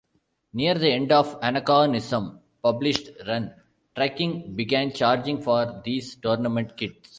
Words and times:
Near 0.53 0.73
the 0.79 0.89
end 0.93 1.11
of 1.11 1.37
"Anachronism"'s 1.43 2.39
published 2.63 3.11
run, 3.27 3.53
TriKing 3.95 4.55
began 4.55 4.91
charging 4.93 5.43
for 5.43 5.79
these 5.85 6.15
tournament 6.15 6.75
kits. 6.75 7.09